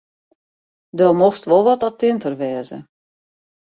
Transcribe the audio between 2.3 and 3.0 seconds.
wêze.